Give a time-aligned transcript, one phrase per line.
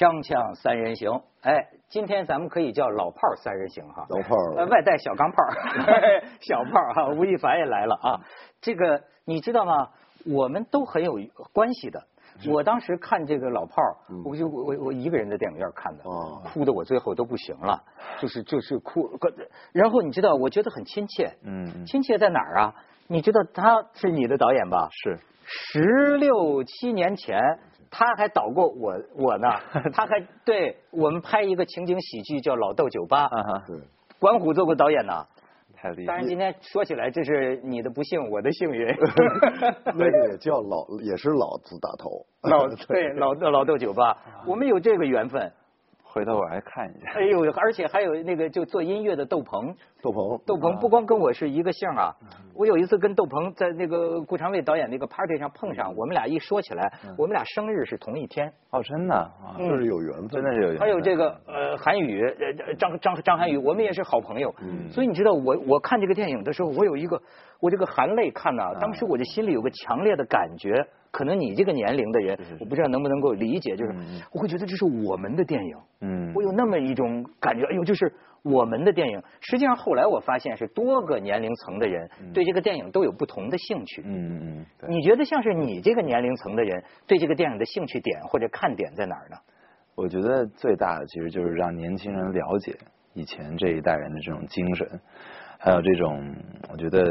[0.00, 5.52] 锵锵三人行，哎，今天咱们可以叫老炮儿三人行哈，老炮儿呃，外带小钢炮儿，
[6.40, 8.20] 小炮儿哈，吴亦凡也来了啊。
[8.62, 9.90] 这个你知道吗？
[10.24, 11.18] 我们都很有
[11.52, 12.02] 关系的。
[12.50, 13.92] 我当时看这个老炮儿，
[14.24, 17.82] 我就我我我一个人在电影院看的，哦哭的我最后都不行了，
[18.22, 19.10] 就是就是哭。
[19.72, 22.74] 然后你知道，我觉得很亲切，嗯嗯亲切在哪儿啊？
[23.06, 24.88] 你知道他是你的导演吧？
[25.04, 27.38] 是十六七年前，
[27.90, 29.48] 他还导过我我呢，
[29.92, 33.76] 他还对我们拍一个情景喜剧叫《老豆酒吧》，啊哈，对，
[34.18, 35.26] 管虎做过导演呢。
[35.82, 38.86] 太厉害当然，今天说起来，这是你的不幸，我的幸运。
[39.96, 42.26] 那个也叫老，也是老子打头。
[42.42, 44.16] 老对 老豆老豆酒吧，
[44.46, 45.50] 我们有这个缘分。
[46.12, 47.12] 回头我还看一下。
[47.14, 52.12] 哎呦，而且还有那个就做音乐的窦鹏，窦鹏，窦鹏不光跟我是一个姓啊，
[52.54, 58.52] 我有一次跟窦鹏在那个顾长卫导演那个 party 上碰上，我们俩一说起来，我们俩生日是同一天。
[58.70, 60.80] 哦，真的啊，就是有缘分，真的是有缘分。
[60.80, 64.54] 还有这个呃韩宇呃张张张涵予，我们也是好朋友。
[64.90, 67.20] 所以你知道我我看这个电影的时候，我有一个
[67.60, 73.94] 我这个含泪看呐、当时我这心里有个强烈的感觉，可能你这个年龄的人，我不知道能不能够理解，就是
[74.32, 75.76] 我会觉得这是我们的电影。
[76.02, 79.22] 嗯我有那么一种感觉，哎呦，就是我们的电影。
[79.40, 84.02] 实际上后来我发现是多个年龄层的人对这个电影都有不同的兴趣。
[84.04, 89.36] 嗯嗯嗯，你觉得像是你这个年龄层的人对这个电影的兴趣点或者看点在哪儿呢？
[89.96, 92.74] 我觉得最大的其实就是让年轻人了解
[93.12, 94.88] 以前这一代人的这种精神，
[95.58, 96.34] 还有这种
[96.72, 97.02] 我觉得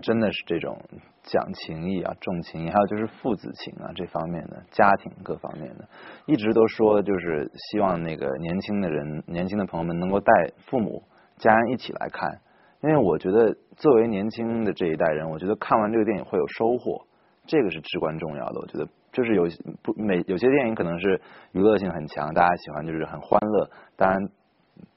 [0.00, 0.80] 真的是这种
[1.22, 5.88] 讲情义啊、重情义，还有就是父子情啊这方面的家庭各方面的，
[6.26, 10.32] 一直都说就是希望那个年轻的人、年轻的朋友们能够带
[10.66, 11.02] 父母、
[11.36, 12.40] 家人一起来看，
[12.82, 17.04] 因为我觉得作为年轻的这一代人，我觉得看完这个电影会有收获。
[17.44, 19.48] 这个是至关重要的，我觉得就是有
[19.82, 24.28] 不每有些电影可能是娱乐性很强，大家喜欢就是很欢乐，当然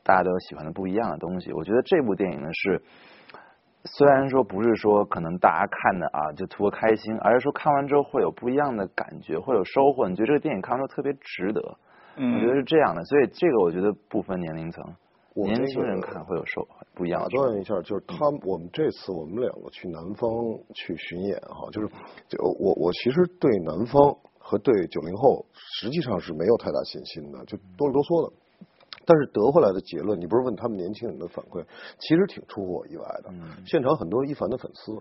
[0.04, 1.52] 大家都有喜欢的不一样的东西。
[1.54, 2.84] 我觉得这部电影呢是，
[3.86, 10.10] 虽然说不是说可能大家看的啊就图个开心，而是说看完之后会有不一样的感觉，会有收获。
[10.10, 11.62] 你觉得这个电影看完之后特别值得，
[12.18, 13.04] 我觉得是这样的。
[13.06, 14.84] 所以这个我觉得不分年龄层，
[15.36, 17.48] 年轻人看会有收不一样打的收获。
[17.48, 20.32] 断一下，就是他们，我们这次我们两个去南方
[20.74, 21.88] 去巡演哈，就是
[22.28, 28.34] 就我我其实对南方和对九零后实际上是没有太大信心的，就哆里哆嗦的。
[29.06, 31.64] 但是得回来的结论，你不是问他们年轻人的反馈，
[32.00, 33.32] 其实挺出乎我意外的。
[33.66, 34.94] 现场很多一凡的粉丝，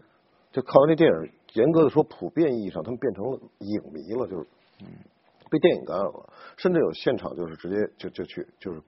[0.52, 4.46] 就看完这电影，严格的说，普遍意义上他们变成了影迷了，就是
[5.50, 8.80] 被电影感染了，甚至有现场就是直接就就去就是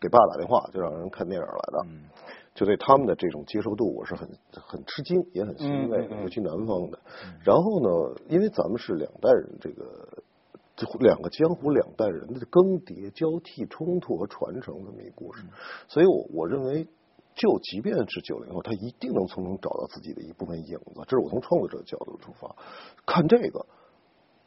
[0.00, 1.86] 给爸打电话，就让人看电影来的。
[2.54, 6.96] 就对他们的这种接受度，我是很很吃惊，也很欣慰的，尤其南方的。
[7.42, 10.22] 然后呢，因为咱们是两代人，这个
[10.76, 15.44] 这两个江湖两代人的更迭、交替、冲突和传承这么一个故事，
[15.86, 16.84] 所以我我认为，
[17.34, 21.00] 就即便是九零后，他一定能从中找到自己的一部分影子。
[21.06, 22.56] 这是我从创作者的角度出发，
[23.06, 23.66] 看这个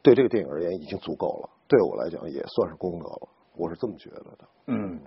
[0.02, 4.48] 对这个电影而言已经足够了，对我来讲也算是功德了，我是这么觉得的。
[4.66, 5.00] 嗯，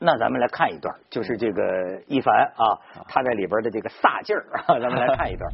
[0.00, 5.52] 那咱们来看一段，就是这个一凡啊，他在里边的这个飒劲儿啊，咱们来看一段。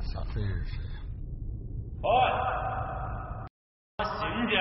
[4.38, 4.54] 行家，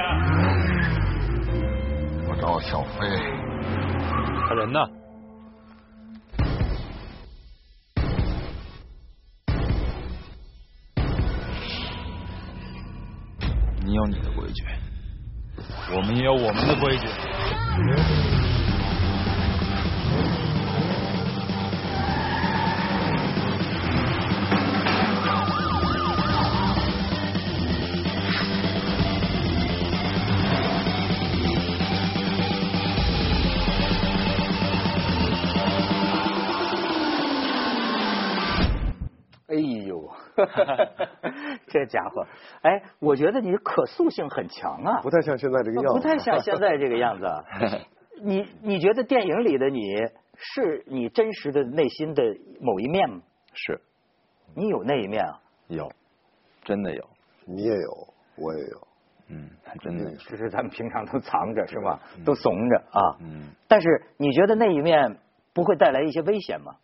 [2.28, 3.08] 我找小飞，
[4.50, 4.80] 他人呢？
[13.86, 14.66] 你有你的规矩，
[15.96, 17.06] 我们也有我们的规矩。
[41.68, 42.26] 这家伙，
[42.62, 47.26] 哎，我觉得你可塑性很强啊，不太像现在这个样子，不太像现在这个样子。
[48.24, 49.96] 你你觉得电影里的你
[50.36, 52.24] 是你真实的内心的
[52.60, 53.22] 某一面吗？
[53.54, 53.80] 是
[54.56, 55.40] 你有那一面啊？
[55.68, 55.92] 有，
[56.64, 57.10] 真的有，
[57.46, 58.08] 你也有，
[58.38, 58.88] 我也有。
[59.30, 60.18] 嗯，还真的有。
[60.18, 62.00] 只是咱们平常都藏着是吧？
[62.26, 63.18] 都怂着啊。
[63.22, 63.88] 嗯，但是
[64.18, 65.18] 你觉得那一面
[65.54, 66.76] 不会带来一些危险吗？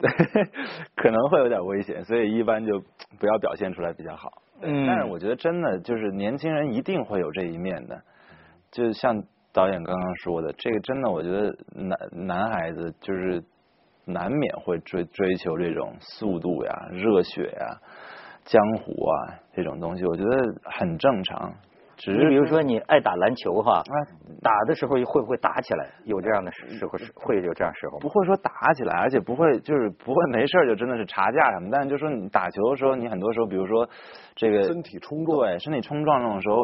[0.96, 2.80] 可能会有点危险，所以一般就
[3.18, 4.30] 不要表现出来比较好。
[4.62, 8.02] 嗯但是我觉得真的就是年轻人一定会有这一面的，
[8.70, 13.42] 就像导演刚刚说的，这个真的我觉得男男孩子就是
[14.04, 17.80] 难免会追追求这种速度呀、热血呀、
[18.44, 21.54] 江湖啊这种东西，我觉得很正常。
[22.00, 23.84] 只是你比如说你爱打篮球哈，啊
[24.42, 25.86] 打的时候会不会打起来？
[26.04, 33.88] 有这样的时时候是会有这样时候不会说打起来，而且不会就是不会没事就真的是查架什么，但是就说你打球的时候，你很多时候比如说
[34.34, 36.56] 这个身体冲撞对身体冲撞这种时候，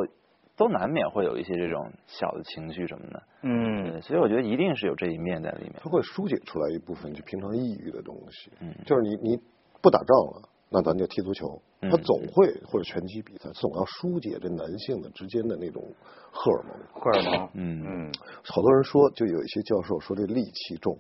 [0.57, 3.23] 都难免会有一些这种小的情绪什么的。
[3.43, 5.75] 嗯，所以我觉得一定是有这一面在里面。
[5.85, 8.51] 它会疏解出来一部分就平常抑郁的东西。
[8.61, 9.37] 嗯就是你你
[9.83, 15.83] 不打仗了，那咱就踢足球，嗯他总会或者拳击比赛，总要疏解这男性的之间的那种
[16.33, 16.77] 荷尔蒙。
[16.95, 18.13] 荷尔蒙，嗯嗯
[18.43, 20.99] 好多人说，就有一些教授说这戾气重，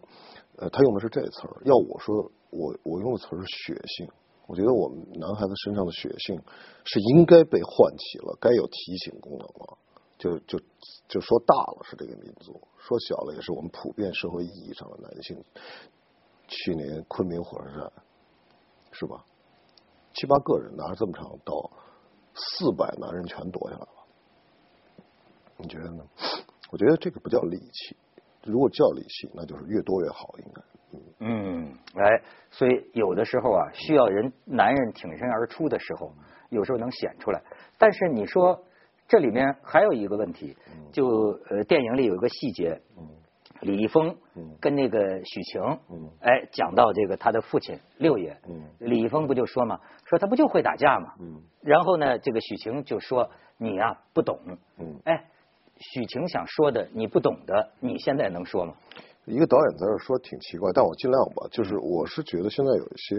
[0.56, 1.62] 呃，他用的是这词儿。
[1.64, 4.06] 要我说，我我用的词儿是血性。
[4.46, 6.40] 我觉得我们男孩子身上的血性
[6.84, 9.78] 是应该被唤起了，该有提醒功能了。
[10.18, 10.58] 就就
[11.08, 15.36] 就说大了是这个民族，说小了也是我们普遍社会意义上的男性。
[16.48, 17.92] 去年昆明火车站，
[18.92, 19.24] 是吧？
[20.16, 21.70] 七八个人拿着这么长的刀，
[22.34, 23.88] 四百男人全躲下来了。
[25.58, 26.02] 你觉得呢？
[26.72, 27.96] 我觉得这个不叫利器，
[28.44, 30.62] 如果叫利器，那就是越多越好，应该。
[31.20, 36.12] 嗯，哎，所以有的时候啊，需要人男人挺身而出的时候，
[36.48, 37.42] 有时候能显出来。
[37.78, 38.64] 但是你说
[39.06, 40.56] 这里面还有一个问题，
[40.92, 41.06] 就
[41.50, 42.80] 呃电影里有一个细节，
[43.60, 44.16] 李易峰
[44.60, 45.62] 跟那个许晴，
[46.20, 48.36] 哎讲到这个他的父亲六爷，
[48.78, 51.14] 李易峰不就说嘛，说他不就会打架嘛，
[51.60, 54.38] 然后呢这个许晴就说你呀、不懂，
[55.04, 55.24] 哎，
[55.78, 58.74] 许晴想说的你不懂的，你现在能说吗？
[59.24, 61.48] 一个导演在这说挺奇怪，但我尽量吧。
[61.50, 63.16] 就是我是觉得现在有一些，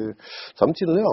[0.56, 1.06] 咱们尽量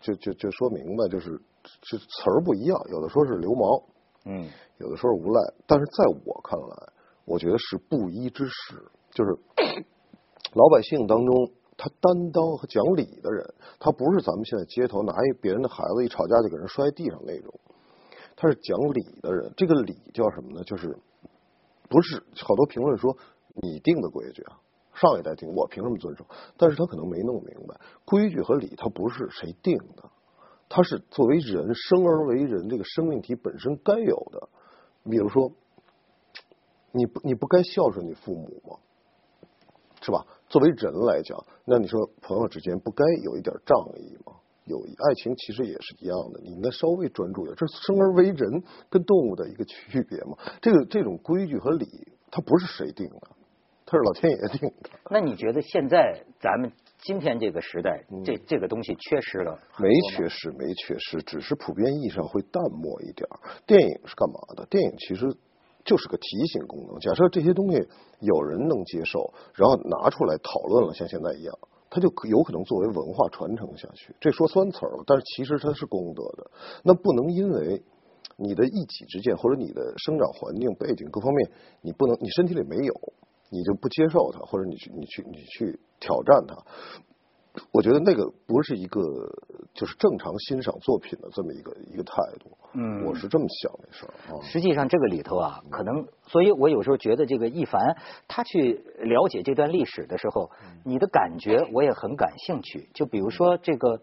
[0.00, 1.38] 就就就说明白，就是
[1.82, 3.82] 这词儿不一样，有的说是流氓，
[4.24, 4.48] 嗯。
[4.78, 6.92] 有的说是无赖，但是在我看来，
[7.24, 9.30] 我觉得是不一之师，就是
[10.54, 17.52] 老百姓当中他担当和讲理的人，他不是咱们现在街头拿一别人的孩子一吵架就给人摔地上那种，
[18.36, 19.52] 他是讲理的人。
[19.56, 20.62] 这个理叫什么呢？
[20.64, 20.98] 就是
[21.88, 23.16] 不是好多评论说
[23.54, 24.58] 你定的规矩啊，
[24.94, 26.26] 上一代定，我凭什么遵守？
[26.56, 30.10] 但是他可能没弄明白，规矩和理它不是谁定的，
[30.68, 34.48] 它是作为人生而为人这个生命体本身该有的。
[35.10, 35.52] 比如说，
[36.92, 38.78] 你不你不该孝顺你父母吗？
[40.00, 40.26] 是吧？
[40.48, 44.34] 作为人来讲，那你说朋友之间不该有一点仗义吗？
[44.64, 50.36] 友谊爱情其实也是一样的，你应该稍微专注点，这是生而为人跟动物的一个 区别嘛。
[50.60, 51.86] 这个这种规矩和礼，
[52.30, 53.28] 它不是谁定的，
[53.86, 54.90] 它是老天爷定的。
[55.10, 59.58] 那你觉得现在咱们今天这个时代，这这个东西缺失了？
[59.78, 63.28] 没缺失，没缺失，只是普遍意义上会淡漠一点。
[63.66, 64.66] 电影是干嘛的？
[64.66, 65.36] 电影其实
[65.84, 66.98] 就是个提醒功能。
[67.00, 67.88] 假设这些东西
[68.20, 71.58] 有人能接受，然后拿出来讨论了，像现在一样，
[71.90, 74.14] 它就有可能作为文化传承下去。
[74.20, 76.50] 这说酸词儿了，但是其实它是功德的。
[76.84, 77.82] 那不能因为
[78.36, 81.50] 你的一己之见或者你的生长环境背景各方面，
[81.80, 82.94] 你不能你身体里没有，
[83.50, 86.56] 你就不接受它，或者你去你去你去挑战它。
[87.70, 89.00] 我觉得那个不是一个
[89.74, 92.50] 就是正常欣赏作品的这么一个一个态度。
[92.74, 94.40] 嗯我是这么想的事儿啊。
[94.42, 97.94] 实际上这个里头啊，可能，所以我有时候觉得这个一凡
[98.26, 100.50] 他去了解这段历史的时候，
[100.84, 102.88] 你的感觉我也很感兴趣。
[102.94, 104.00] 就比如说这个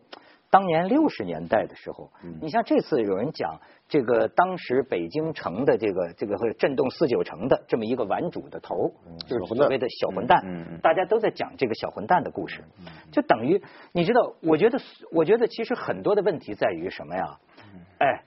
[0.51, 2.09] 当年六十年代的时候，
[2.41, 8.91] 你像这次有人讲这个当时北京城的这个这个会震动四九城的这么一个顽主的头，
[9.27, 10.43] 就是所谓的小混蛋，
[10.81, 12.63] 大家都在讲这个小混蛋的故事，
[13.11, 14.79] 就等于你知道，我觉得
[15.11, 17.37] 我觉得其实很多的问题在于什么呀？
[17.99, 18.23] 哎，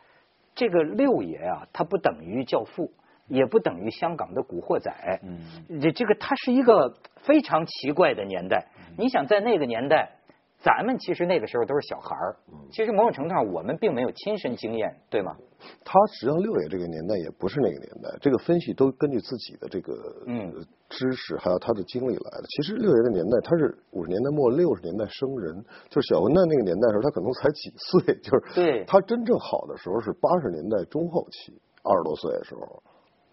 [0.55, 2.93] 这个六爷啊，他不等于教父，
[3.27, 4.93] 也不等于香港的古惑仔。
[5.25, 8.67] 嗯，这这个他是一个非常奇怪的年代。
[8.97, 10.19] 你想在那个年代，
[10.63, 12.37] 咱们其实那个时候都是小孩儿，
[12.71, 15.37] 其实某种程度上我们并没有亲身经验，对吗？
[15.85, 19.93] 他实际上六爷这个年代也不是那个年代，这个分析都根据自己的这个
[20.27, 22.45] 嗯呃知识还有他的经历来的。
[22.49, 32.83] 其实六爷的年代他是五十年代末六十年代生人，就是小混蛋那个年代的时候，他可能才几岁，就是对他真正好的时候是八十年代中后期，二十多岁的时候。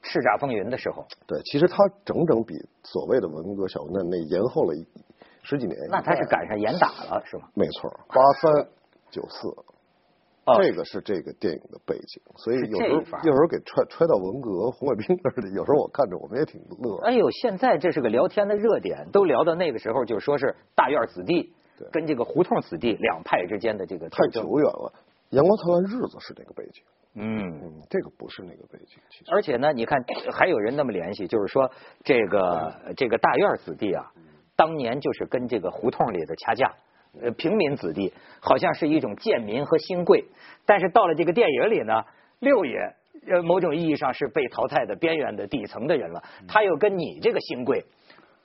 [0.02, 4.82] 叱咤风云的时候，对，其实他整整比所谓的文革小混蛋那延后了一
[5.44, 5.78] 十几年。
[5.90, 7.44] 那他是赶上严打了，是吗？
[7.54, 8.68] 没错，八三
[9.10, 9.48] 九四。
[10.46, 16.98] 哦这个是这个电影的背景，所以有时候有时候给揣揣到文革、红卫兵那儿里，有时候我看着我们也挺乐。
[17.06, 24.92] 哎呦，现在这是个聊天的热点，都聊到那个时候，就说是大院子弟对跟这个胡同子弟两派之间的这个太久远了。
[25.30, 27.62] 阳光灿烂日子是那个背景，嗯。
[27.62, 28.98] 嗯，这个不是那个背景。
[29.12, 30.04] 其实而且呢，你看
[30.34, 31.70] 还有人那么联系，就是说
[32.04, 34.12] 这个这个大院子弟啊，
[34.60, 36.74] 当年就是跟这个胡同里的掐架，
[37.22, 40.26] 呃，平民子弟好像是一种贱民和新贵，
[40.66, 42.04] 但是到了这个电影里呢，
[42.40, 42.78] 六爷
[43.32, 46.22] 呃，某种意义上是被淘汰的边缘的底层的人了。
[46.46, 47.86] 他又跟你这个新贵，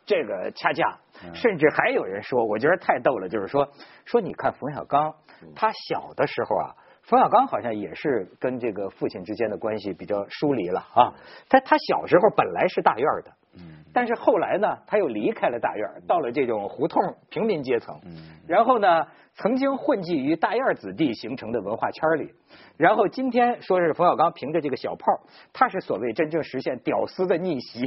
[0.07, 1.01] 这个掐架，
[1.35, 3.69] 甚至还有人说，我觉得太逗了，就是说
[4.05, 5.13] 说你看冯小刚，
[5.57, 6.77] 他小的时候啊。
[7.07, 11.13] 冯小刚好像也是跟这个父亲之间的关系比较疏离了啊。
[11.51, 13.31] 他他小时候本来是大院的，
[13.93, 17.95] 但是后来呢，他又离开了大院，到了这种胡同平民阶层。
[18.47, 22.33] 然后呢，曾经混迹于大院子弟形成的文化圈里。
[22.77, 25.07] 然后今天说是冯小刚凭着这个小炮，
[25.53, 27.87] 他是所谓真正实现屌丝的逆袭，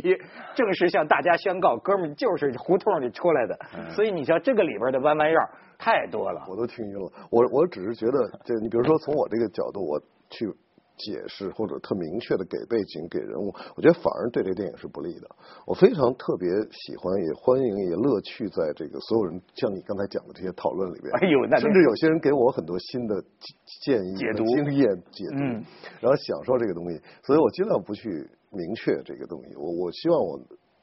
[0.55, 3.59] 正式向大家宣告，哥们就是胡同里出来的。
[3.89, 5.41] 所以你像这个里边的弯弯绕。
[5.79, 7.11] 太多了，我都听晕了。
[7.29, 10.51] 我我只是觉得，就你比如说从我这个角度，我去
[10.97, 15.27] 解释或者特明确的给背景、给人物，我觉得反而对这个电影是不利的。
[15.65, 21.13] 我非常特别喜欢，也欢迎，也乐趣在这个所有人像你刚才讲的这些讨论里边。
[21.21, 23.23] 哎呦，那甚至有些人给我很多新的
[23.85, 25.37] 建议、解读、经验解读，
[26.01, 26.99] 然后享受这个东西。
[27.23, 28.09] 所以我尽量不去
[28.51, 29.55] 明确这个东西。
[29.55, 30.39] 我我希望我。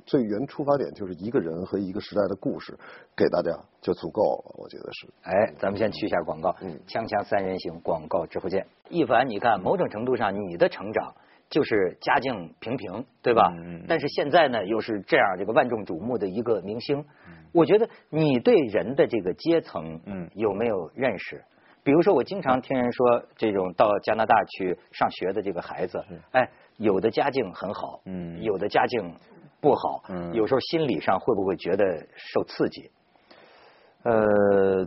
[0.07, 2.77] 最原出发点就是一个人和一个时代的故事，
[3.17, 5.09] 给大家就足够了，我觉得是。
[5.23, 6.55] 哎，咱们先去一下广告。
[6.61, 6.79] 嗯。
[6.87, 8.67] 锵锵三人行，广告之后见。
[8.91, 11.15] 一凡，你看，某种程度上，你的成长
[11.49, 13.51] 就是家境平平，对吧？
[13.57, 13.85] 嗯。
[13.89, 16.99] 但是现在呢，又是这样这个万众瞩目的一个明星。
[17.27, 17.45] 嗯。
[17.53, 21.43] 我觉得你对人的这个阶层，嗯，有没有认识？
[21.83, 29.15] 比如说，我经常听人说，这种到加拿大去上学的这个孩子，哎，有的家境很好，嗯，有的家境。
[29.65, 32.91] 不好，嗯，有时候心理上会不会觉得受刺激？
[34.03, 34.87] 呃，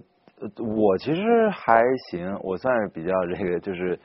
[0.63, 3.99] 我其实还行，我算是比较这个，就是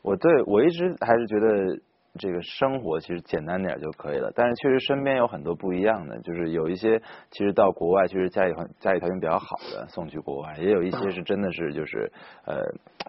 [0.00, 1.80] 我对我一直还是觉得。
[2.18, 7.00] 这个生活其实简单点就可以了，但是确实身边有很多不一样的，就是有一些
[7.30, 12.12] 其实到国外，其实家里家里条件比较好的送去国外，也有一些是真的是就是
[12.44, 12.60] 呃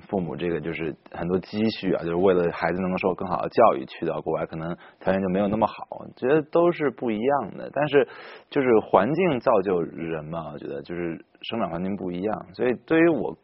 [0.08, 5.76] 父母这个就是很多积蓄啊，就是为了孩子能够受更好的教育去到国外，可能条件就没有那么好，
[6.16, 7.70] 觉得都是不一样的。
[7.74, 8.08] 但是
[8.50, 13.38] 就是环境造就人嘛，我觉得就是生长环境不一样，所以对于我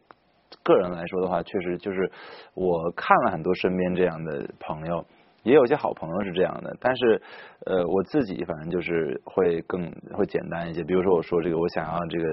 [0.62, 2.10] 个人来说的话，确实就是
[2.54, 5.04] 我看了很多身边这样的朋友。
[5.42, 7.22] 也有些好朋友是这样的，但是
[7.66, 10.84] 呃，我自己反正就是会更会简单一些。
[10.84, 12.24] 比如说我说这个，我想要这个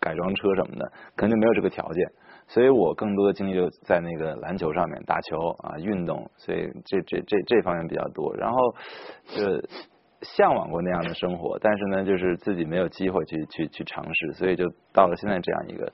[0.00, 2.04] 改装车什么的，可能就没有这个条件，
[2.48, 8.34] 所以我更多的精力就在那个篮球上面，打球啊，运动，所以这这这这方面比较多。
[8.36, 8.56] 然后
[9.28, 9.42] 就
[10.22, 15.92] 向往过那样的生活，但是呢，就是自己没有机会去去去尝试，所以就到了现在这样一个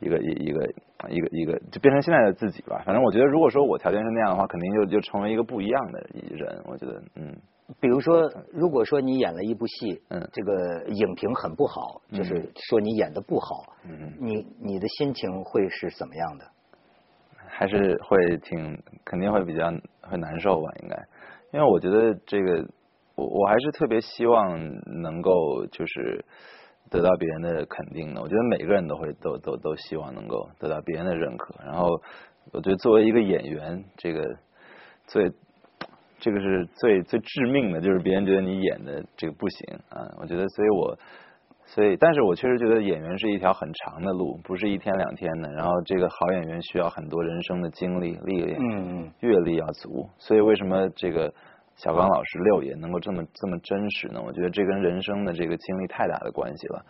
[0.00, 0.72] 一个一一个
[1.08, 2.82] 一个一个，就变成现在的自己吧。
[2.84, 6.60] 反正我觉得，如果说我条件是那样的话，肯定就就成为一个不一样的人。
[6.64, 7.36] 我觉得，嗯，
[7.78, 16.44] 比如说，如果说你演了一部戏，嗯，这个影评很不好，就是说你演的不好，嗯，你你的心情会是怎么样的？
[17.46, 19.70] 还是会挺肯定会比较
[20.02, 20.68] 会难受吧？
[20.82, 20.96] 应该，
[21.52, 22.66] 因为我觉得这个。
[23.18, 24.56] 我我还是特别希望
[25.02, 26.24] 能够就是
[26.88, 28.22] 得到别人的肯定的。
[28.22, 31.52] 我觉得每个人都会都都都希望能够得到别人的认可。
[31.64, 32.00] 然后
[32.52, 34.22] 我觉得作为一个演员，这个
[35.08, 35.32] 最
[36.20, 40.06] 这个是最最致命的，就是别人觉得你演的这个不行啊。
[40.20, 40.96] 我觉得，所以我
[41.66, 45.50] 所以，但是我确实觉得演员是一条很长的路，不是一天两天的。
[45.54, 50.08] 然后这个好演员需要很多人生的经历历练，嗯嗯，阅历要足。
[50.18, 51.34] 所以为什么这个？
[51.78, 54.20] 小刚老师六爷能够这么这么真实呢？
[54.20, 56.84] 我觉得这跟人生的这个经历太大的关系了。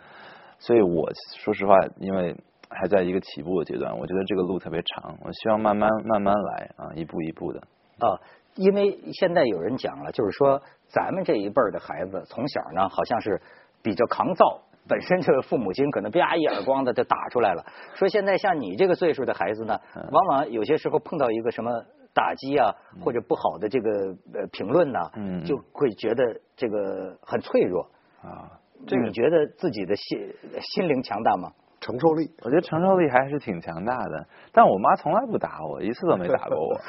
[0.58, 2.34] 所以我说实话，因为
[2.70, 7.60] 还在一个起步的阶段，我觉得这个路特别长，我希望慢慢慢慢来啊，一步一步的。
[7.98, 8.16] 啊，
[8.54, 13.42] 因为现在有人讲了，就是说咱们这一辈儿的孩子从小呢，好像是
[13.82, 17.62] 比较抗造，本身这个父母亲可能啪一耳光的就打出来了。
[17.94, 19.78] 说现在像你这个岁数的孩子呢，
[20.10, 21.70] 往往有些时候碰到一个什么。
[22.18, 23.90] 打击啊，或者不好的这个
[24.34, 24.98] 呃评论呢，
[25.46, 26.24] 就会觉得
[26.56, 27.88] 这个很脆弱
[28.20, 28.58] 啊。
[28.88, 31.52] 这你觉得自己的心心灵强大吗？
[31.80, 34.26] 承受力，我觉得承受力还是挺强大的。
[34.52, 36.74] 但我妈从来不打我，一次都没打过我。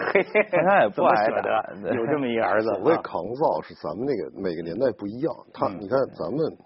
[0.66, 1.64] 她也不爱打。
[1.94, 2.70] 有这么一儿子。
[2.70, 5.32] 所谓抗造是咱们那个每个年代不一样。
[5.54, 6.58] 他你看咱们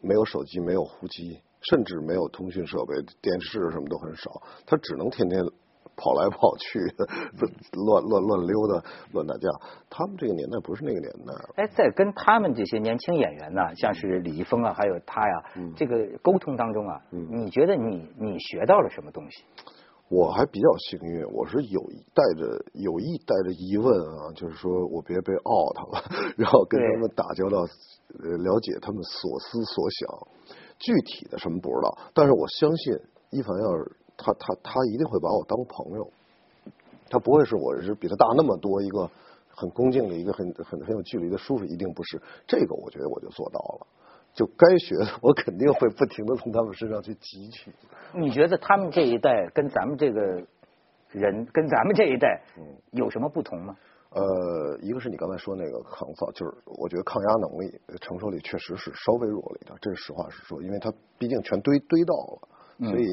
[0.00, 1.38] 没有手机，没有呼机，
[1.70, 4.30] 甚至没有通讯设备，电视什么都很少，
[4.66, 5.40] 他只能天天。
[5.96, 6.78] 跑来跑去，
[7.72, 9.48] 乱乱乱溜达，乱打架。
[9.90, 11.32] 他们这个年代不是那个年代。
[11.56, 15.44] 哎，在跟他们这些年轻演员呢，像是李易峰啊，还有他呀，
[15.76, 19.44] 这个沟通当中啊，你觉得你你学到了什么东西？
[20.08, 21.80] 我还比较幸运，我是有
[22.12, 26.04] 带着有意带着疑问啊，就是说我别被 out 了，
[26.36, 27.58] 然后跟他们打交道，
[28.22, 30.28] 呃，了解他们所思所想。
[30.78, 32.94] 具体的什么不知道，但是我相信
[33.30, 33.96] 一凡要是。
[34.22, 36.08] 他他他一定会把我当朋友，
[37.10, 39.10] 他不会是我是比他大那么多一个
[39.48, 42.20] 很恭敬的一个很很很有距离的叔叔，一定不是。
[42.46, 43.86] 这个我觉得我就做到了。
[44.34, 47.70] 就该学的，我肯定会不停的从他们身上去汲取。
[48.14, 50.20] 你觉得他们这一代跟咱们这个
[51.10, 52.42] 人，跟咱们这一代，
[52.92, 53.76] 有什么不同吗？
[54.08, 62.48] 呃，一个是你刚才说那个抗造，就是我觉得抗压能力、承受力确实是稍微弱了一点，这是实话实说，因为他毕竟全堆堆到了，
[62.82, 63.06] 所以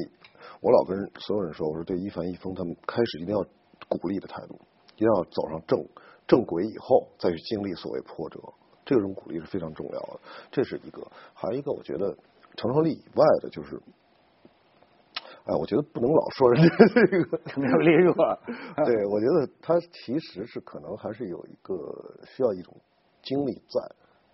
[0.60, 3.44] 我老跟所有人说，我说对一凡一峰他们开始一定要
[3.88, 4.58] 鼓励的态度，
[4.96, 5.86] 一定要走上正
[6.26, 8.40] 正轨以后再去经历所谓波折。
[8.84, 11.06] 这种鼓励是非常重要的，这是一个。
[11.32, 12.16] 还有一个，我觉得
[12.56, 13.80] 承受力以外的，就是，
[15.44, 18.14] 哎，我觉得不能老说人家这个承受力弱。
[18.84, 21.74] 对，我觉得他其实是可能还是有一个
[22.24, 22.74] 需要一种
[23.22, 23.80] 经历在，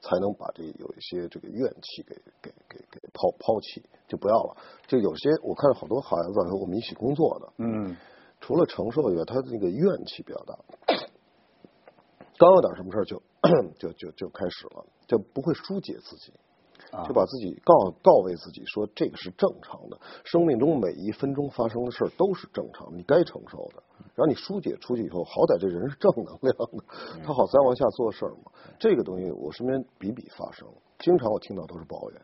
[0.01, 4.57] 才能把这有一些这个怨气给给给给抛抛弃，就不要了。
[4.87, 7.97] 就有些我看好多孩子和我们一起工作的，嗯，
[8.41, 10.59] 除了承受以外，他的那个怨气比较大。
[12.39, 13.23] 刚有点什么事儿就
[13.79, 16.33] 就就就开始了，就不会疏解自己，
[17.09, 23.83] 就把自己告告慰自己说这个是正常的，生命中每一分钟发生的事儿都是正常，你该承受的。
[24.17, 28.51] 然后你疏解出去以后，好歹这人是正能量的，他好再往下做事儿嘛。
[28.79, 30.67] 这个东西我身边比比发生，
[30.99, 32.21] 经常我听到都是抱怨。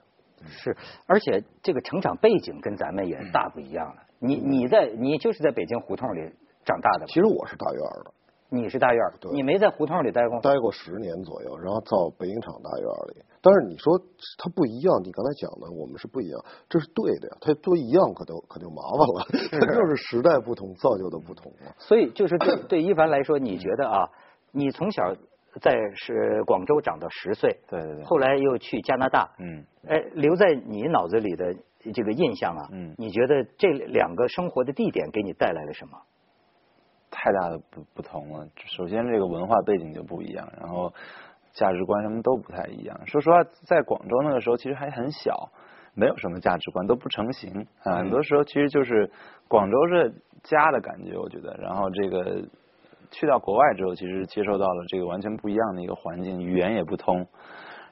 [0.48, 0.74] 是，
[1.06, 4.02] 而且这个成长背景跟咱们也大不一样了。
[4.18, 6.32] 你你在你就是在北京胡同里
[6.64, 8.12] 长大的，其实我是大院的。
[8.52, 10.38] 你是大院儿，你没在胡同里待过？
[10.40, 13.22] 待过十年左右，然后到北影厂大院里。
[13.40, 13.98] 但是你说
[14.36, 17.36] 它不一样，你刚才讲的我们是不一样，这是对的呀。
[17.40, 19.26] 它都一样，可就可就麻烦了。
[19.52, 21.72] 它就是时代不同造就的不同嘛。
[21.78, 24.04] 所以就是对对一凡来说，你觉得啊，
[24.52, 25.14] 你从小
[25.60, 31.54] 在是广州长到十岁，对对对，后来又去加拿大，嗯，哎，留在你脑子里的
[31.94, 35.98] 这个印象啊，嗯，你觉得这两个生活的地点给你带来了什么？
[37.12, 38.48] 太大的不不同了。
[38.56, 40.92] 首先，这个文化背景就不一样，然后
[41.52, 42.98] 价值观什么都不太一样。
[43.06, 45.50] 说实话，在广州那个时候，其实还很小，
[45.94, 47.98] 没有什么价值观，都不成型啊。
[47.98, 49.08] 很多时候，其实就是
[49.46, 51.54] 广州是家的感觉，我觉得。
[51.60, 52.42] 然后这个
[53.10, 57.26] 去到国外之后，其实接受到了这个完全不一样的一个环境，语言也不通，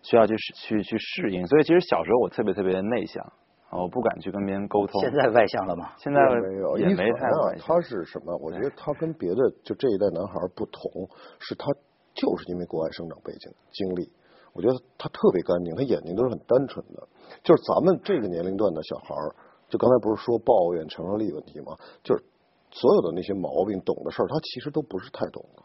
[0.02, 1.46] 需要去去去适应。
[1.46, 3.32] 所以，其实小时候我特别特别的内向。
[3.72, 5.00] 我不敢去跟别人沟通。
[5.00, 5.92] 现在外向了吗？
[5.96, 7.66] 现在没有，也没太外向。
[7.66, 8.36] 他是什么？
[8.38, 11.66] 我觉得他跟别的就这一代男孩不同，是他
[12.14, 14.10] 就是因为国外生长背景经历。
[14.52, 17.06] 我觉得他特别干净，他眼睛都是很单纯的。
[17.44, 19.14] 就是咱们这个年龄段的小孩
[19.68, 21.76] 就刚才不是说抱怨承受力问题吗？
[22.02, 22.24] 就是
[22.72, 25.62] 所有的那些毛病、懂的事儿，他其实都不是太懂的。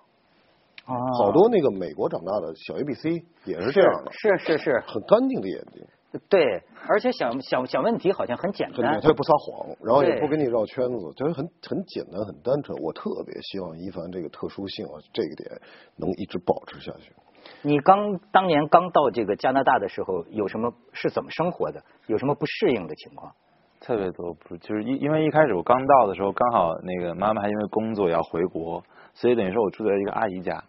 [0.85, 3.09] 啊，好多那个美国长大的小 A B C
[3.45, 5.83] 也是这样的，是是是，很干净的眼睛。
[6.29, 12.77] 对，而且想想想问题好像很简单，他也不撒谎，然后也不跟你绕圈子，就是很很简单很单纯。
[12.81, 15.49] 我特别希望一凡这个特殊性啊，这个点
[15.97, 17.11] 能一直保持下去。
[17.61, 21.83] 你刚当年刚到这个加拿大的时候，有什么是怎么生活的？
[22.07, 23.31] 有什么不适应的情况？
[23.81, 30.63] 特别多，不就是因因为一开始我刚到的时候，刚好那个妈妈还因为工作要回国，所以等于说我住在一个阿姨家，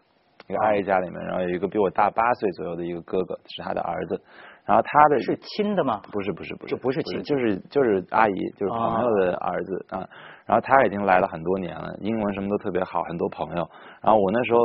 [0.49, 4.21] 一个阿姨家里面，然后有一个比我大八岁左右的一个哥哥，是他的儿子。
[4.67, 6.03] 然后他的是亲的吗？
[6.11, 10.09] 不是不是不是，就不是亲，就是就是阿姨，就是朋友的儿子啊。
[10.45, 13.69] 然后他已经来了很多年了，英文什么都特别好，很多朋友。
[14.03, 14.59] 然后我那时候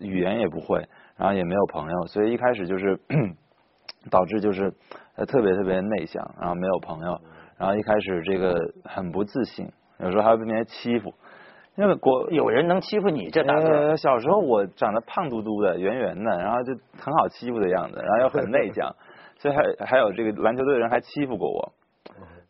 [0.00, 2.98] 语言也不会，然后也没有朋友，所以一开始就是
[4.10, 4.72] 导致就是
[5.16, 7.18] 呃特别特别内向，然后没有朋友，
[7.58, 9.66] 然后一开始这个很不自信，
[9.98, 11.14] 有时候还会被人家欺负。
[11.76, 13.94] 因为国有人能欺负你这大个？
[13.98, 18.90] 小时候我长得胖嘟嘟的、圆圆的，然后就很好欺负的样子，然后又很内向。
[19.52, 21.72] 还还有这个篮球队的人还欺负过我，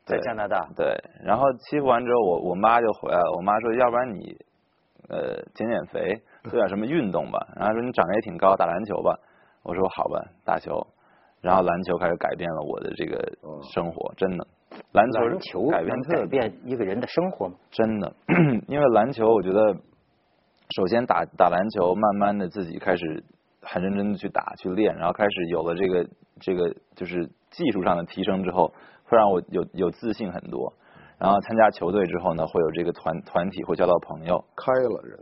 [0.04, 0.68] 在加拿大。
[0.76, 3.32] 对，然后欺负完之后，我我妈就回来了。
[3.37, 4.37] 我妈说：“要不然你
[5.09, 9.18] 呃减减肥，做点什么运动吧。”然后说：“你长得也挺高，打篮球吧。”
[9.64, 10.87] 我说：“好吧，打球。”
[11.42, 13.18] 然后篮球开始改变了我的这个
[13.74, 14.46] 生活，真的。
[14.92, 17.54] 篮球篮球改变改变一个人的生活吗？
[17.70, 18.12] 真的，
[18.68, 19.74] 因为篮球，我觉得
[20.76, 23.24] 首先打打篮球，慢慢的自己开始。
[23.66, 26.09] 很认真的去打去练，然后开始有了这个
[26.40, 28.72] 这个就是技术上的提升之后，
[29.05, 30.72] 会让我有有自信很多。
[31.18, 35.18] 然后参加球队之后呢，会有这个团团体会交到朋友，开了人，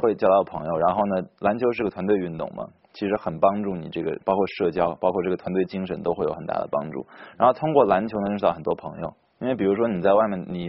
[0.00, 0.78] 会交到朋友。
[0.78, 7.06] 然后呢，篮球是个团队运动嘛，其实很帮助你这个包括社交，包括这个团队精神都会有很大的帮助。
[7.36, 10.66] 然后通过篮球能认识到很多朋友，因为比如说你在外面你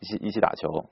[0.00, 0.86] 一起一起打球，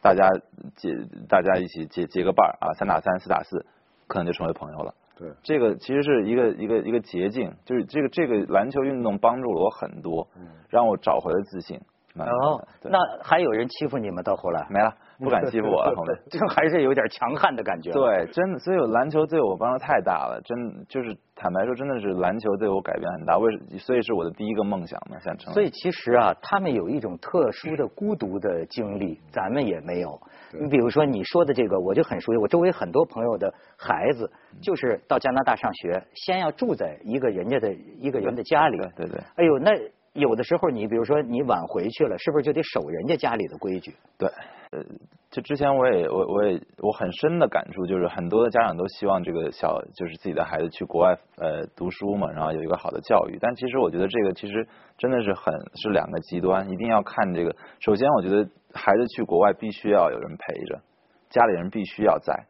[0.00, 0.28] 大家
[0.76, 0.94] 结
[1.28, 3.66] 大家一起结结个伴儿啊，三打三四打四。
[4.06, 4.94] 可能就成为朋友了。
[5.16, 10.26] 对，这个其实是一个一个一个捷径，就是这个这个篮球运动帮助了我很多，
[10.68, 11.80] 让我找回了自信。
[12.16, 14.22] 哦，那还有人欺负你吗？
[14.22, 14.94] 到后来没了。
[15.22, 16.18] 不敢欺负我了后面。
[16.30, 23.38] 这 还是有点强悍的感觉。，对，真的，所以篮球对我帮助太大了，真就是坦白说，真的是篮球对我改变很大。
[23.38, 25.52] 为所以是我的第一个梦想嘛，想成。
[25.52, 30.20] 所以其实啊，他们有一种特殊的孤独的经历，咱们也没有。
[30.52, 32.38] 你比如说你说的这个，我就很熟悉。
[32.38, 38.78] 我周围很多朋友的孩子，就是到加拿大上学，先要住在一个人家的一个人的家里。
[38.78, 39.72] 对对对哎呦，那
[40.12, 43.92] 有的时候你比如说你晚回去了，是不是就得守人家家里的规矩？
[44.16, 44.63] 对，呃，
[45.30, 53.38] 就之前我也我我也我很深的感触，就是很多的家长都希望这个小就是自己的孩子去国外呃读书嘛，然后有一个好的教育。
[53.40, 57.56] 但其实我觉得这个其实真的是很是两个极端，一定要看这个。
[57.80, 60.80] 首先，我觉得孩子去国外必须要有人陪着，
[61.30, 62.46] 家里人必须要在。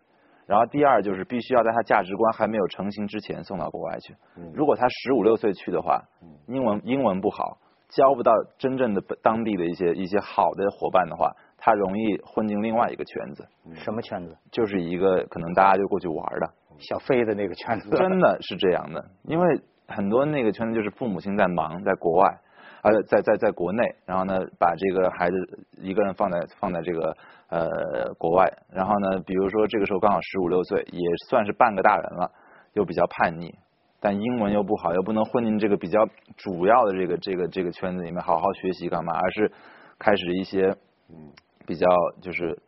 [0.46, 4.14] 然后第二就是必须要在他价值观还没有成型之前送到国外去。
[4.52, 6.02] 如果他十五六岁去的话，
[6.48, 7.56] 英文英文不好，
[7.88, 11.32] 交不到真正的当地的一些一些好的伙伴的话，
[11.64, 14.36] 他容易混进另外一个圈子，什么圈子？
[14.52, 17.88] 就是一个可能大家就过去玩的，小飞的那个圈子。
[17.88, 19.02] 真的是这样的。
[19.22, 22.38] 因为很多那个圈子就是父母亲在忙，在国外，
[22.82, 25.36] 而且在在在国内，然后呢把这个孩子
[25.78, 27.16] 一个人放在放在这个
[27.48, 31.00] 呃国外，然后呢，比如说这个时候刚好十五六岁，也
[31.30, 32.30] 算是半个大人了，
[32.74, 33.54] 又比较叛逆，
[34.00, 39.50] 但英文又不好，又不能混进这个比较主要的这个这个这个圈子里面好好学习干嘛，而是
[39.98, 40.76] 开始一些
[41.08, 41.32] 嗯
[41.66, 41.86] 比较
[42.20, 42.58] 就是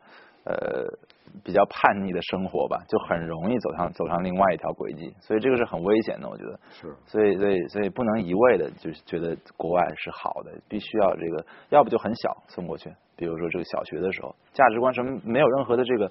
[0.44, 0.84] 呃
[1.44, 6.58] 比较叛逆的生活吧，就很容易走上走上另外一条轨迹，所以这个是很危险的，我觉得。
[6.70, 16.10] 是所以所以所以不能一味的就是觉得国外是好的，必须要这个，要不就很小送过去，比如说这个小学的时候，价值观什么没有任何的这个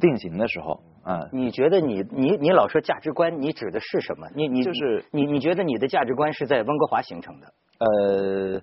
[0.00, 4.28] 定型的时候，嗯，你觉得你你你老说价值观，你指的是什么？
[4.34, 7.54] 你你就是你你觉得你的价值观是在温哥华形成的？
[7.78, 8.60] 呃，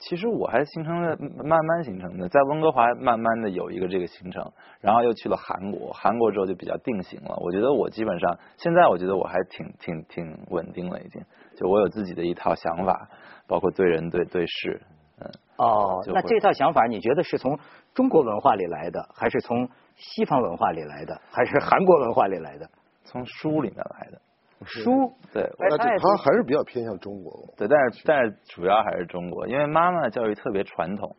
[0.00, 7.36] 其实我还形成了慢慢形成的，在温哥华慢慢的有一个这个行程，然后又去了韩国，韩国之后就比较定型了。
[7.36, 11.22] 我觉得我基本上现在我觉得我还挺挺挺稳定了，已经，
[11.56, 13.08] 就我有自己的一套想法，
[13.46, 14.82] 包括对人对对事，
[15.20, 15.30] 嗯。
[15.58, 17.58] 哦，那这套想法你觉得是从
[17.92, 22.66] 中国文化里来的，还是从西方文化里来的，还是韩国文化里来的？
[23.04, 24.20] 从书里面来的。
[24.64, 27.32] 书，对，哎那他也他还是比较偏向中国。
[27.56, 31.16] 对，但是但是主要还是中国，因为妈妈的教育特别传统，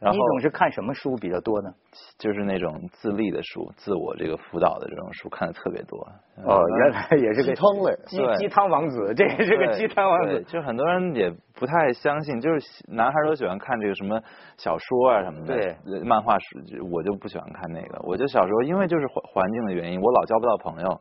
[0.00, 1.70] 然后你总是看什么书比较多呢？
[2.18, 5.98] 就是那种自立的书、自我这个辅导的这种书看的特别多。
[6.44, 10.42] 哦，原来也是个鸡汤类鸡鸡汤王子，这也是个鸡汤王子。
[10.44, 14.20] 就很多人也不太相信，就是男孩都喜欢看这个什么
[14.56, 16.60] 小说啊什么的，对呃，漫画书，
[16.92, 17.98] 我就不喜欢看那个。
[18.04, 21.00] 我就小时候因为就是环环境的原因，我老交不到朋友？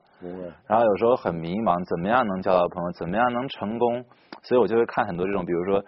[0.65, 4.03] 然后有时候很迷茫，怎么样能交到朋友，怎么样能成功，
[4.41, 5.83] 所以我就会看很多这种，比如说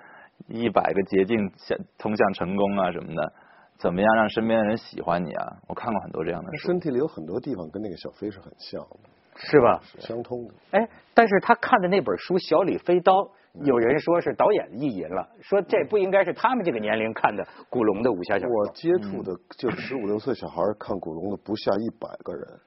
[0.47, 3.33] 一百个捷径向通向成功啊什么的，
[3.77, 5.57] 怎么样让身边的人喜欢你啊？
[5.67, 9.81] 我看过很多这样的身体里有很多地方跟那个小飞是很像的，是吧？
[9.83, 10.53] 是相通的。
[10.71, 13.13] 哎，但是他看的那本书《小李飞刀》，
[13.65, 18.53] 有人说是导演意淫了，说这不应该是他们这个年龄看的古龙的武侠小说。
[18.53, 22.59] 我接触的就十五六岁小孩看古龙的不下一百个人，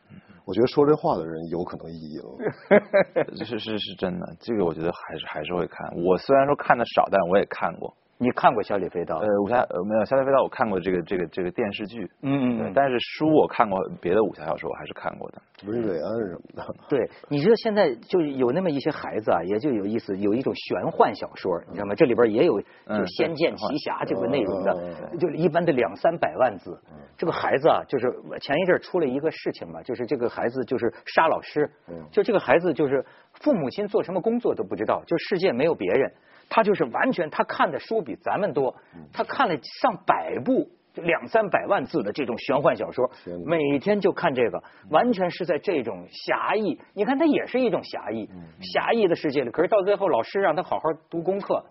[0.44, 3.44] 我觉得说这话的人有可能意淫了。
[3.44, 5.86] 是是是真的，这个我觉得还是还是会看。
[6.04, 7.94] 我虽然说看的少，但我也看过。
[8.22, 9.16] 你看过《小李飞刀》？
[9.18, 15.42] 呃，武侠呃没有《小李飞刀》，我看过这个这个这个电视剧，嗯嗯嗯，但是书我看过别的武侠小说，我还是看过的。
[15.66, 21.96] 文瑞安什么的，对，你知道现在就有那么一些孩子啊，也就有意思，有一种玄幻小说，你知道吗？
[21.96, 26.78] 这里边也有就嗯《仙剑奇侠》这个内容的就是一般的两三百万字。
[27.16, 28.06] 这个孩子啊，就是
[28.40, 31.68] 前一阵出了一个事情嘛，就是这个孩子就是杀老师，
[32.12, 33.04] 就这个孩子就是
[33.40, 36.12] 父母亲做什么工作都不知道，就世界没有别人，
[36.52, 38.76] 他就是完全他看的书比咱们多，
[39.10, 40.68] 他看了上百部。
[40.94, 43.10] 就两三百万字的这种玄幻小说
[43.46, 46.78] 每天就看这个，完全是在这种侠义。
[46.92, 48.28] 你看，它也是一种侠义，
[48.60, 49.50] 侠义的世界里。
[49.50, 51.64] 可是到最后，老师让他好好读功课，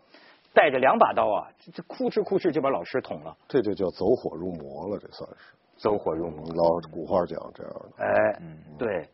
[0.55, 5.53] 带着两把刀啊，这这哭哧哭哧就把老师捅了，这就叫走火入魔了，这算是。
[5.77, 6.43] 走火入魔。
[6.55, 8.41] 老古话讲这样的，哎，
[8.79, 9.07] 对。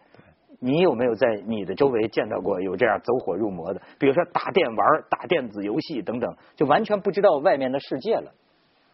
[0.59, 3.81] 你有没有在你的周围见到过有这样走火入魔的？
[3.99, 8.31] 比如说打电玩、打电子游戏等等，就完全不知道外面的世界了。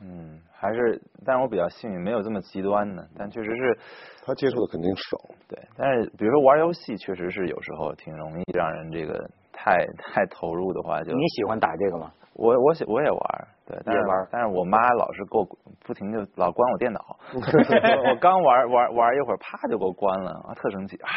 [0.01, 3.77] 嗯，还是，但是我比较幸运，没有这么极端的，但确实是，
[4.25, 5.17] 他接触的肯定少。
[5.47, 9.13] 对，但是比如说玩游戏，确实是有时候挺容易让人这个
[9.53, 12.11] 太 太投入的话就，你喜欢打这个吗？
[12.33, 15.45] 我我喜我也玩，对，但是玩但是我妈老是给我
[15.85, 16.99] 不停就老关我电脑，
[18.09, 21.07] 我刚玩玩玩一会儿，啪就给我关了，啊，特生气啊！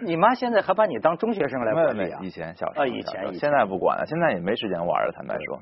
[0.00, 2.20] 你妈现在还把你当中学生来管理啊？
[2.22, 5.60] 以前小时候，啊以前现在不管了，现在也没时间玩了，坦白说，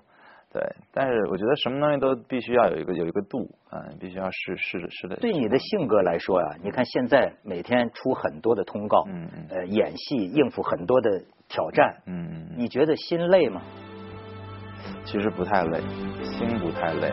[0.53, 5.16] 对，但是我觉得什么东西都必须要有一个有一个度啊，必须要试试着试的。
[5.16, 9.46] 对你的性格来说呀，你看现在每天出很多的通告，嗯嗯。
[9.51, 11.11] 呃，演戏应付很多的
[11.49, 13.61] 挑战，嗯嗯，你觉得心累吗？
[15.05, 15.81] 其实不太累，
[16.22, 17.11] 心不太累，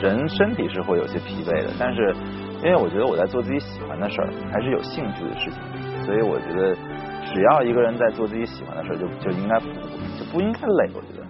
[0.00, 2.14] 人身体是会有些疲惫的，但是
[2.62, 5.60] 因为我觉得我在做自己喜欢的事儿，还是有兴趣的事情，
[6.06, 6.74] 所以我觉得
[7.34, 11.26] 只要一个人在做自己喜欢的事儿，就就应该不就不应该累，我觉得，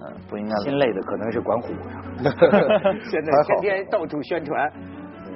[0.00, 2.02] 嗯，不应该心累的可能是管虎上，
[3.10, 4.72] 现在天天到处宣传，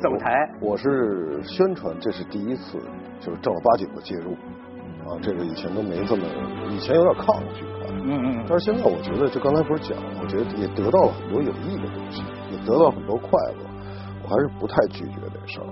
[0.00, 0.34] 走台。
[0.62, 2.78] 我是宣传，这是第一次，
[3.20, 4.32] 就是正儿八经的介入
[5.04, 6.24] 啊，这个以前都没这么，
[6.70, 7.92] 以前有点抗拒啊。
[8.02, 13.68] 嗯嗯但是现在我觉得，就刚才不是讲，我觉得也得到了很多有益的东西，也得到了很多快乐，
[14.22, 15.66] 我还是不太拒绝这事儿。